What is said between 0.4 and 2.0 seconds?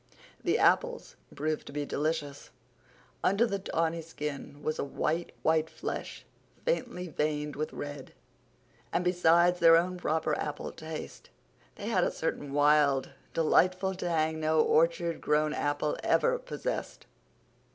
The apples proved to be